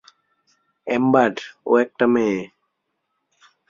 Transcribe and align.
Ember, 0.87 1.31
ও 1.65 1.71
একটা 1.77 2.05
মেয়ে। 2.13 2.39